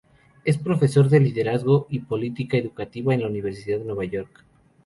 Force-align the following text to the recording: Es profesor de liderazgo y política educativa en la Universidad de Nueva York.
Es 0.45 0.57
profesor 0.57 1.09
de 1.09 1.19
liderazgo 1.19 1.85
y 1.91 1.99
política 1.99 2.57
educativa 2.57 3.13
en 3.13 3.21
la 3.21 3.27
Universidad 3.27 3.77
de 3.77 3.85
Nueva 3.85 4.05
York. 4.05 4.43